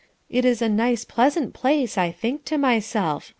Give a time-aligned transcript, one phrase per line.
[0.31, 3.29] It is a nice pleasant place, I think to myself.